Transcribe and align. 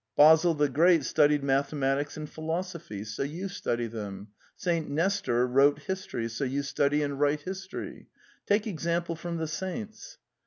Basil 0.17 0.55
the 0.55 0.67
Great 0.67 1.05
studied 1.05 1.43
mathematics 1.43 2.17
and 2.17 2.27
philosophy 2.27 3.03
—so 3.03 3.21
you 3.21 3.47
study 3.47 3.85
them; 3.85 4.29
St. 4.55 4.89
Nestor 4.89 5.45
wrote 5.45 5.77
history— 5.83 6.27
so 6.29 6.43
you 6.43 6.63
study 6.63 7.03
and 7.03 7.19
write 7.19 7.41
history. 7.41 8.07
'Take 8.47 8.65
example 8.65 9.15
from 9.15 9.37
the 9.37 9.47
saints." 9.47 10.17